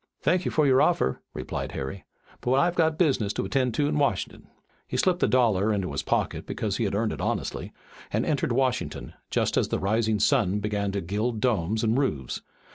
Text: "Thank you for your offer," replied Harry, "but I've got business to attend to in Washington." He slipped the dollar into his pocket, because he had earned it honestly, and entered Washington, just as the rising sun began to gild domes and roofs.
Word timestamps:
"Thank 0.23 0.45
you 0.45 0.49
for 0.49 0.65
your 0.65 0.81
offer," 0.81 1.21
replied 1.35 1.73
Harry, 1.73 2.05
"but 2.41 2.53
I've 2.53 2.73
got 2.73 2.97
business 2.97 3.31
to 3.33 3.45
attend 3.45 3.75
to 3.75 3.85
in 3.87 3.99
Washington." 3.99 4.47
He 4.87 4.97
slipped 4.97 5.19
the 5.19 5.27
dollar 5.27 5.71
into 5.71 5.91
his 5.91 6.01
pocket, 6.01 6.47
because 6.47 6.77
he 6.77 6.85
had 6.85 6.95
earned 6.95 7.13
it 7.13 7.21
honestly, 7.21 7.71
and 8.11 8.25
entered 8.25 8.51
Washington, 8.51 9.13
just 9.29 9.57
as 9.57 9.67
the 9.67 9.77
rising 9.77 10.19
sun 10.19 10.57
began 10.57 10.91
to 10.93 11.01
gild 11.01 11.39
domes 11.39 11.83
and 11.83 11.99
roofs. 11.99 12.41